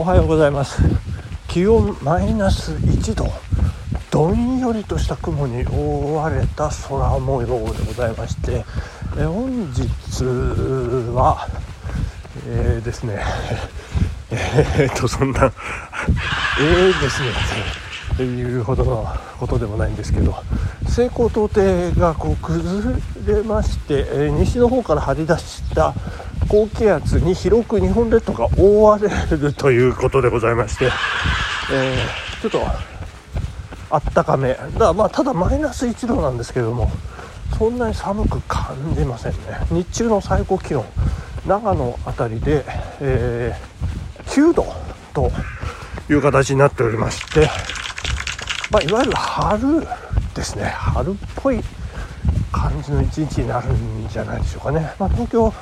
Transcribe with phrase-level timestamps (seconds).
[0.00, 0.80] おはようございます。
[1.48, 3.26] 気温マイナス1度。
[4.12, 8.64] どんよりとした雲に覆われた空模様でございまして
[9.18, 10.24] え本日
[11.12, 11.48] は、
[12.46, 13.18] えー、ですね。
[14.30, 15.52] えー、っとそんな
[16.60, 17.28] えーですね。
[18.14, 19.04] っていうほどの
[19.40, 20.32] ことでもないんですけど
[20.86, 22.94] 西高東低がこう崩
[23.26, 25.92] れまして、え西の方から張り出した
[26.48, 30.86] 高気圧に広く日本列島が覆われるということでございまして、
[31.70, 32.66] えー、ちょっと
[33.90, 34.56] あったかめ。
[34.78, 36.90] だまあただマイナス1度なんですけども
[37.58, 39.38] そんなに寒く感じませんね。
[39.70, 40.84] 日中の最高気温
[41.46, 42.64] 長野辺りで、
[43.00, 44.66] えー、9度
[45.12, 45.30] と
[46.10, 47.48] いう形になっておりまして、
[48.70, 49.86] まあ、いわゆる春
[50.34, 50.64] ですね。
[50.64, 51.60] 春っぽい
[52.52, 55.52] 感じの一日になるんじゃないでしょうかね、まあ、東京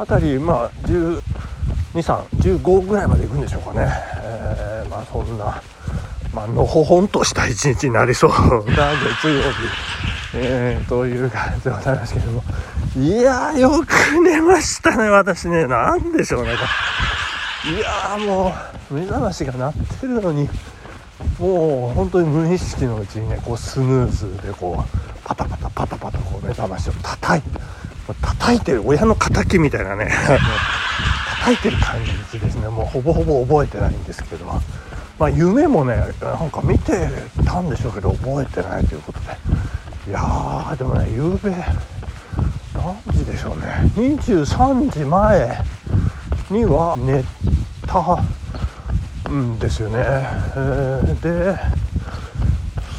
[0.00, 1.20] 辺り、まあ、12、
[1.94, 2.24] 3、
[2.60, 5.62] 15ぐらいまで行くんでしょうかね、えー、まあ、そんな、
[6.32, 9.58] まあのほほんとした一日になりそうな月曜日、
[10.36, 12.42] えー、という感じでございますけれども、
[12.96, 18.54] いやー、よく寝ましたね、私ね、なんでしょうね、いやー、も
[18.90, 20.48] う、目覚ましが鳴ってるのに、
[21.38, 27.59] もう本当に無意識のうちにね、こうスヌーズでこう、パタパタパタパタこう目覚ましを叩いて、
[28.14, 30.10] 叩いてる親の敵みたいなね。
[31.40, 31.96] 叩いてる感
[32.32, 32.68] じですね。
[32.68, 34.44] もうほぼほぼ覚えてないんですけど。
[35.18, 37.08] まあ夢もねなんか見て
[37.44, 39.26] たんでしょうけど覚えてないということで。
[40.08, 41.50] いやーでもね夕べ
[42.74, 43.92] 何時でしょうね。
[43.96, 45.62] 23時前
[46.50, 47.22] には寝
[47.86, 48.24] た
[49.30, 51.56] んですよね、えー、で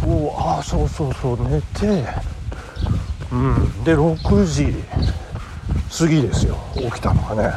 [0.00, 2.04] そうああそうそうそう寝て
[3.32, 3.84] うん。
[3.84, 4.74] で6時
[5.98, 6.56] 過ぎですよ。
[6.74, 7.54] 起きたのがね。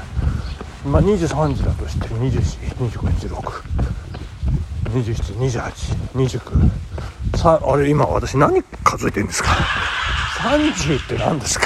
[0.86, 2.40] まあ23時だとして20時
[2.98, 3.64] 25 26
[6.16, 9.50] 272829あれ今私何数えてるんですか
[10.42, 11.66] ？30って何ですか？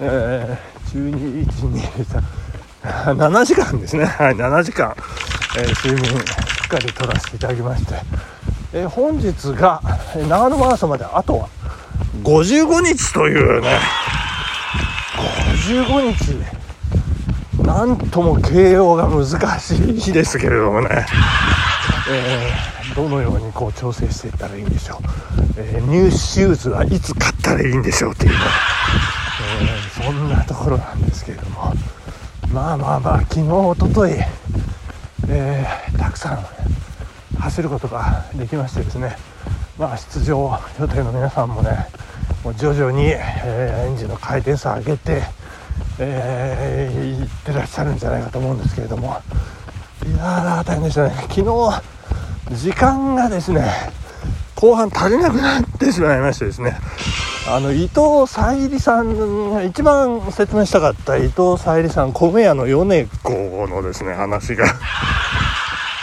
[0.00, 2.22] えー、1212
[2.82, 4.04] 7時間ですね。
[4.06, 4.94] はい7時間、
[5.58, 6.24] えー、睡眠し
[6.64, 7.94] っかりとらせていただきまして。
[8.74, 9.82] えー、本日が
[10.28, 11.48] 長野マラソンまであとは
[12.22, 13.78] ？55日というね。
[15.66, 16.62] 55日。
[17.62, 20.88] なんとも形容が難しい日ですけれどもね、
[22.10, 24.98] えー、どのようにこう調整していったらいいんでしょう、
[25.58, 28.32] えー、ニューシューズはいつ買ったらいいんでしょうっていう。
[28.32, 28.38] ね、
[29.62, 31.72] えー、そんなところなんですけれども。
[32.52, 34.12] まあまあまあ昨日おととい、
[35.28, 35.66] え
[35.96, 36.44] たくさん
[37.42, 39.16] 走ることができましてですね、
[39.76, 41.88] まあ、出場予定の皆さんもね
[42.44, 45.22] もう徐々に、えー、エンジンの回転数を上げて、
[45.98, 49.20] えー、いってらっしゃるんじゃないかと思うんですけれども
[50.06, 51.14] いやー大変でしたね。
[51.28, 53.64] 昨日時間がですね
[54.54, 56.76] 後半足りなくなってしまいましてですね
[57.48, 63.30] あの伊藤沙莉さんが一番説明したかった伊藤沙莉さん米屋の米子
[63.66, 64.64] のですね話が。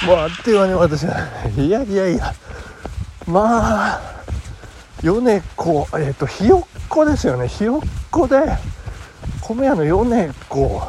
[0.05, 1.27] もうあっという間に私は
[1.57, 2.33] いやいやいや
[3.27, 4.01] まあ
[5.03, 7.47] 米子えっ、ー、とひよっこですよね。
[7.47, 8.37] ひよっこで
[9.41, 10.81] 米屋の米子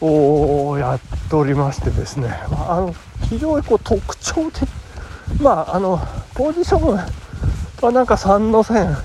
[0.00, 2.94] をやっておりましてですね、まあ、あの
[3.28, 4.68] 非常にこう特徴的
[5.40, 6.00] まああの
[6.34, 6.96] ポジション
[7.82, 8.96] はなんか3の線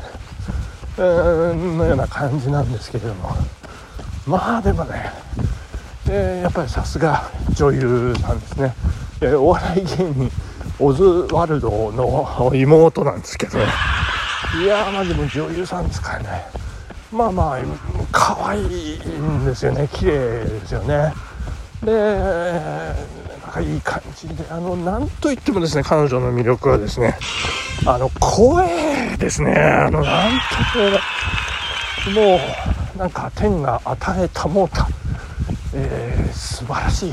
[0.98, 3.32] のような感じなんですけれども。
[4.28, 5.12] まあでもね
[6.14, 8.76] えー、やっぱりさすが女優なんですね、
[9.22, 10.30] えー、お笑い芸人
[10.78, 13.58] オズワルドの妹なんですけど。
[13.58, 13.62] い
[14.66, 16.46] やーまあでも女優さんですからね。
[17.14, 17.60] まあまあ
[18.12, 19.88] 可愛いんですよね。
[19.94, 21.14] 綺麗ですよね。
[21.82, 27.18] でなんかいい感じであのなんといってもですね彼女の魅力はですね
[27.86, 29.54] あの声ですね。
[29.54, 30.40] あのなん
[32.04, 32.38] とも
[32.96, 34.90] うなんか天が与えたもうた。
[35.74, 36.01] えー、
[36.34, 37.12] 素晴らしい、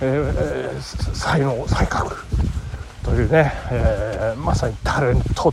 [0.00, 2.16] えー、才能才覚
[3.02, 5.52] というね、えー、まさにタレント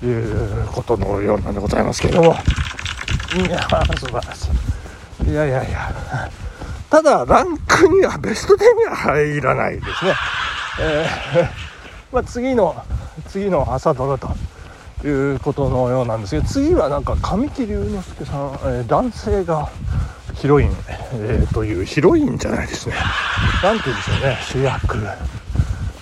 [0.00, 2.36] ということのようなんでございますけれども。
[3.36, 3.60] いや
[3.98, 4.48] 素晴らし
[5.24, 5.30] い。
[5.30, 6.30] いやいやいや。
[6.90, 10.14] ただランクにはベスト10には入らないですね、
[10.80, 11.48] えー
[12.12, 12.84] まあ、次の
[13.28, 14.28] 次の朝ドラと
[15.06, 19.68] いうことのようなんですけど次はなんか神木隆之介さん、えー、男性が
[20.40, 20.70] ヒロイン、
[21.12, 22.94] えー、というヒロインじゃないですね。
[23.62, 24.38] 何て言うんでしょうね。
[24.42, 24.98] 主役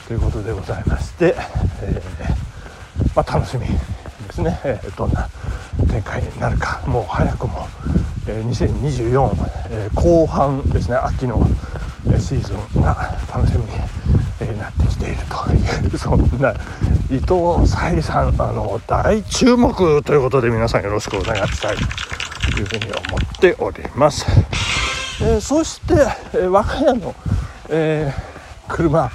[0.06, 1.34] ということでございまして、
[1.82, 5.28] えー、まあ、楽しみですね、えー、どんな
[5.90, 6.80] 展開になるか。
[6.86, 7.66] もう早くも
[8.28, 9.32] え2024、
[9.70, 10.96] え後半ですね。
[10.96, 11.44] 秋の
[12.20, 13.70] シーズンが楽しみに、
[14.40, 16.52] えなってきているという そんな
[17.10, 21.76] 伊藤沙莉さんあの大注目ということで皆さんよろしくお願いしたい。
[22.56, 24.24] いうふうに思っております。
[25.20, 25.94] えーそして、
[26.34, 27.14] えー我が家の、
[27.68, 29.10] えー車。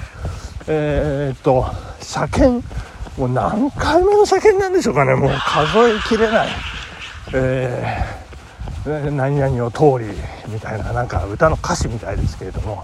[0.68, 1.66] えーっと
[2.02, 2.66] 車検。
[3.18, 5.14] もう何回目の車検なんでしょうかね。
[5.16, 6.48] もう数えきれない、
[7.34, 8.24] えー
[9.12, 10.12] 何々を通り
[10.52, 12.84] みたいななんか歌の歌詞みたいですけれども、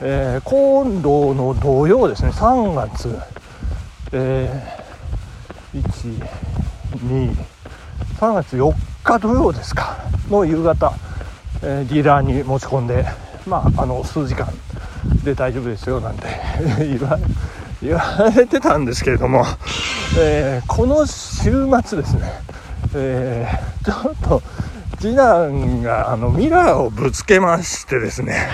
[0.00, 2.30] えー今度の土曜ですね。
[2.30, 3.16] 3月、
[4.12, 4.78] え
[5.74, 7.36] 123
[8.34, 8.72] 月4
[9.14, 9.96] 日土曜ですか。
[10.30, 10.92] の夕方、
[11.62, 13.06] えーディーラーに持ち込んで
[13.46, 14.48] まああの数時間
[15.24, 16.26] で大丈夫ですよなんて
[17.82, 19.46] 言われてたんですけれども、
[20.18, 22.32] えーこの週末ですね、
[22.94, 24.42] えーちょっと
[25.00, 28.48] 次男があのミラーをぶつけましてですね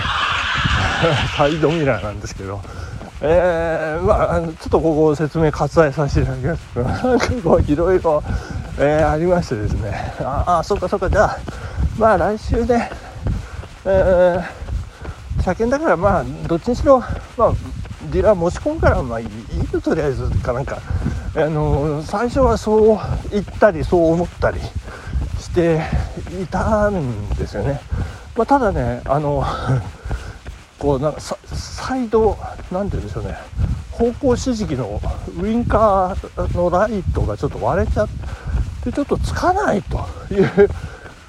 [1.35, 2.61] サイドミラーなんですけど、
[3.21, 6.73] えーまあ、ちょっとここ説明割愛させていただきます。
[6.73, 8.23] けどなんかこういろいろ、
[8.77, 10.13] えーありましてですね。
[10.19, 11.09] あ あそうかそうか。
[11.09, 11.37] じゃあ
[11.97, 12.91] まあ来週ね、
[13.85, 14.65] えー
[15.43, 16.99] 車検だからまあどっちにしろ、
[17.37, 17.51] まあ、
[18.11, 19.27] ディーラー持ち込むからまあいい
[19.71, 20.79] よとりあえずかなんか。
[21.37, 22.97] あの最初はそう
[23.29, 24.59] 言ったりそう思ったり
[25.37, 25.81] して
[26.41, 27.81] いたんですよね、
[28.37, 29.43] まあ、ただねあの
[30.79, 32.37] こうなんかササイド
[32.71, 33.37] なんて言うんでしょうね。
[33.91, 35.01] 方向指示器の
[35.39, 38.09] ウインカーのライトがちょっと割れちゃっ
[38.83, 40.69] てちょっとつかないという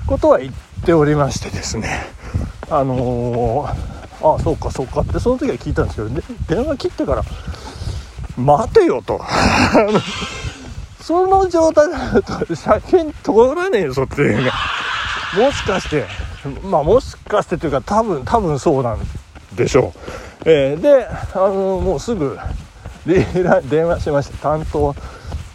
[0.06, 0.52] ことは言っ
[0.84, 2.06] ておりましてですね。
[2.70, 5.02] あのーああそうかそうか。
[5.02, 7.22] ってその時は聞いたんですけどで電話切ってから
[8.36, 9.20] 待てよと。
[11.00, 14.50] その状態だと車検通らねえぞっていうね。
[15.38, 16.04] もしかして
[16.64, 18.98] まあもしかしてというか多分多分そうなん
[19.54, 19.98] でしょう、
[20.48, 22.38] えーであのもうすぐ
[23.04, 24.94] 電話しまして担当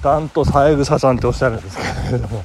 [0.04, 2.44] 担当三枝さんっておっしゃるんですけれども、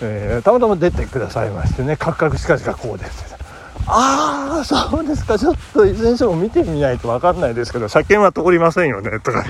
[0.00, 3.36] えーたまたま出てくださいましてねカクカクしかしかこうです
[3.88, 5.38] ああそうですか。
[5.38, 9.38] ちょっといずれにしても見てみないと分かんないですけど車検は通りませんよねとか。
[9.38, 9.44] いう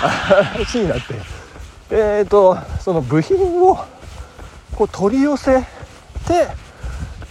[0.00, 1.14] 話になって。
[1.90, 3.76] えーとその部品を
[4.74, 5.66] こう取り寄せて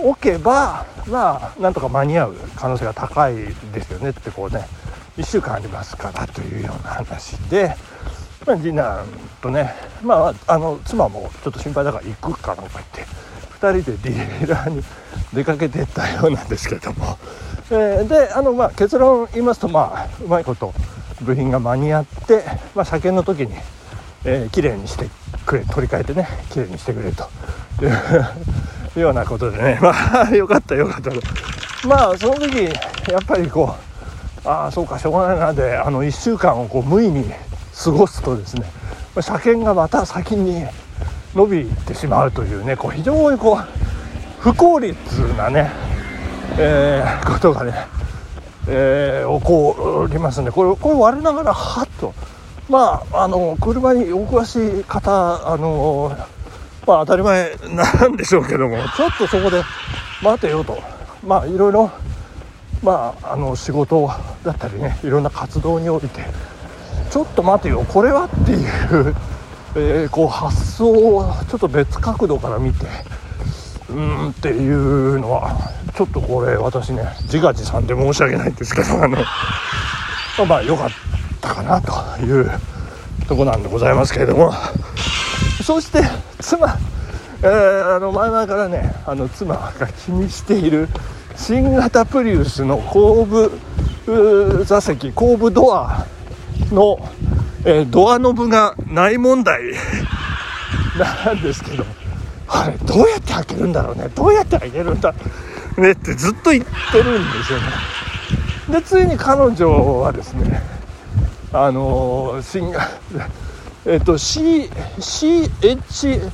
[0.04, 3.36] おけばまあなんとか間に合う可能性が高い
[3.74, 4.66] ですよねってこうね
[5.18, 7.76] 1週間ありますからというような話で、
[8.46, 9.06] まあ、次男
[9.42, 13.02] とねまああの妻もちょっと心配だから行くかなんか言って
[13.60, 14.84] 2人でディレーラーに
[15.34, 17.18] 出かけてったようなんですけども、
[17.70, 20.74] えーであの、まあ、結論言いますと、まあ、うまいこと
[21.22, 22.44] 部品が間に合って、
[22.74, 23.56] まあ、車検の時に、
[24.26, 25.08] えー、きれいにして
[25.46, 27.24] くれ取り替えてねきれいにしてくれと。
[27.84, 27.92] いう
[28.96, 29.80] ようなことでね。
[29.84, 29.94] ま
[30.28, 31.12] あよかったよかった。
[31.88, 32.66] まあその時
[33.10, 33.76] やっぱりこ
[34.46, 37.26] うああそうかしょうがないなであの1週間をこう無意に
[37.84, 38.64] 過ごすとですね
[39.20, 40.66] 車検がまた先に
[41.36, 44.96] 伸びてしまうというねこう非常にこう不効率
[45.38, 45.72] なね、
[46.58, 47.74] えーことがね、
[48.68, 52.14] えー起こりますんでこれこれ我ながらはっと。
[52.70, 56.16] まああの車にお詳しい方あの
[56.88, 57.56] まあ当たり前
[58.02, 58.78] なんでしょうけども。
[58.96, 59.64] ちょっとそこで
[60.22, 60.82] 待てよと。
[61.26, 61.92] まあいろいろ
[62.84, 64.10] まああの仕事
[64.44, 66.08] だったりねいろんな活動において
[67.12, 67.86] ちょっと待てよ。
[67.88, 69.16] これはっていう、
[69.76, 72.86] えーこう発想をちょっと別角度から見て
[73.90, 75.58] うーんっていうのは
[75.96, 79.24] ちょっとこれ私ね自画自賛で申し訳ないんですけどあのま
[80.40, 80.90] あまあ良かっ
[81.40, 82.50] たかなという
[83.28, 84.52] とこなんでございますけれども。
[85.62, 86.02] そして
[86.40, 86.78] 妻、
[87.44, 90.88] えーあの前々からねあの妻が気にしている
[91.36, 93.52] 新型プリウスの後部
[94.66, 96.06] 座席後部ドア
[96.72, 96.98] の、
[97.66, 99.62] えードアノブがない問題
[101.26, 101.86] なんですけど
[102.48, 105.14] あれどうやって開けるんだろうねどうやって開けるんだ
[105.78, 107.66] ねってずっと言ってるんですよね。
[108.70, 110.62] でついに彼女はですね
[111.54, 112.72] あのー新
[113.86, 114.70] えっ、と C
[115.00, 116.32] CHR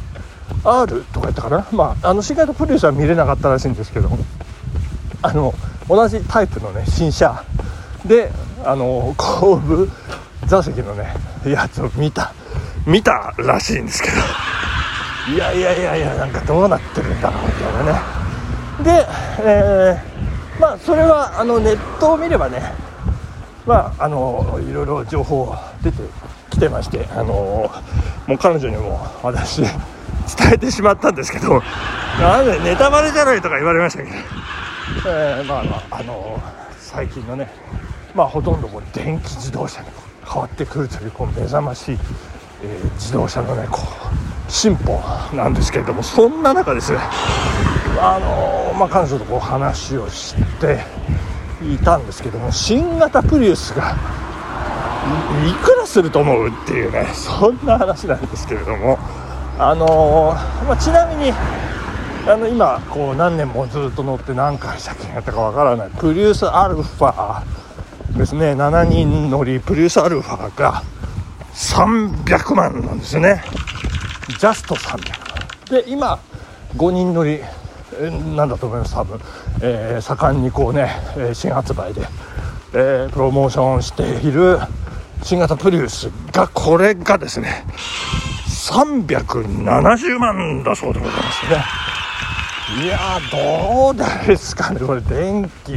[1.13, 1.67] とか言ったかな？
[1.71, 4.09] まああの新型プリウスは見れなかったらしいんですけど
[5.21, 5.53] あの
[5.87, 7.43] 同じタイプのね新車。
[8.05, 8.31] で
[8.63, 9.89] あの後部
[10.45, 11.13] 座席のね
[11.45, 12.33] やつを見た
[12.85, 14.15] 見たらしいんですけど。
[15.33, 17.99] いやいやいやいやなんかどうなってるんだろうみたいなね。
[18.83, 19.07] で、
[19.41, 22.61] えーまあそれはあのネットを見ればね
[23.65, 25.97] まああのいろいろ情報出て
[26.57, 27.71] きてましてあの
[28.25, 29.69] もう彼女にも私伝
[30.53, 31.61] えてしまったんですけど
[32.19, 34.15] なんでネタバレじゃないとか言われましたけど、
[35.07, 36.41] えー、まあまああの
[36.79, 37.49] 最近のね
[38.15, 39.87] まあほとんどこう電気自動車に
[40.25, 41.97] 変わってくるというこう目覚ましい、
[42.63, 43.79] えー、自動車のねこ
[44.47, 44.99] う進歩
[45.35, 46.97] なんですけれどもそんな中ですね
[47.99, 50.81] あのまあ彼女とこう話をして
[51.61, 53.95] いたんですけども新型プリウスが
[55.47, 58.97] いくらすると思うっていうね そんな話なんですけれども。
[59.59, 60.37] あの
[60.67, 61.33] まあ、ちなみに
[62.27, 67.41] あの今こう何年もずっと乗って何回借金やったかわからないプリウスアルファ
[68.15, 68.51] ですね。
[68.51, 70.83] 7人乗りプリウスアルファが
[71.55, 73.43] 300万なんですね。
[74.27, 75.01] ジャスト300万。
[75.83, 76.19] で今
[76.75, 77.41] 5人乗り
[78.35, 78.93] なんだと思います？
[78.93, 79.19] 多分、
[79.61, 80.91] えー、盛んにこうね
[81.33, 82.01] 新発売で、
[82.73, 84.59] えー、プロモーションしている
[85.23, 87.65] 新型プリウスがこれがですね
[88.47, 91.63] 370万だそうでございますね。
[92.83, 92.99] いや
[93.31, 95.75] どうですかねこれ電気、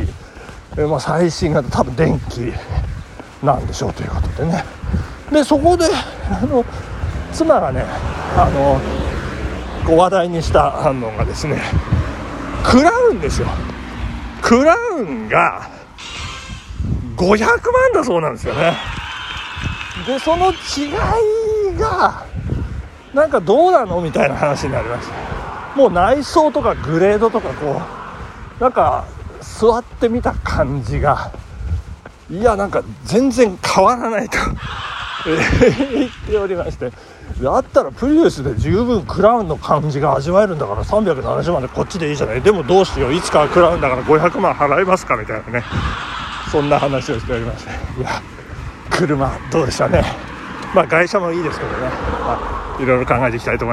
[0.76, 2.52] えまあ、最新型多分電気
[3.44, 4.64] なんでしょうということでね。
[5.30, 5.85] でそこで
[6.28, 6.64] あの
[7.32, 7.85] 妻がね
[8.37, 8.80] あの
[9.87, 11.61] こう話題にしたのがですね
[12.64, 13.47] クラウンですよ。
[14.42, 15.68] クラウンが
[17.16, 19.00] 500万だそうなんですよね。
[20.11, 20.55] でその違
[21.75, 22.26] いが
[23.14, 25.76] なんかどうなのみたいな話になりました。
[25.76, 27.81] もう内装とかグレードとかこ
[28.59, 29.05] うなんか
[29.40, 31.31] 座ってみた感じが
[32.29, 34.37] いやなんか全然変わらないと
[35.26, 36.93] 言っておりまして。
[37.40, 42.43] だったらプリウスで十分クラウンの感じが味わえるんだから370万でこっちでいいじゃない。
[42.43, 43.14] でもどうしよう。
[43.14, 45.17] いつかはクラウンだから500万払いますか？
[45.17, 45.64] みたいなね。
[46.50, 47.71] そんな話をしておりまして。
[48.00, 48.21] いや
[49.00, 50.04] 車どうでしたね。
[50.75, 53.69] まあ外車もいいですけどね、まあ、いろいろ考えていきたいと思います。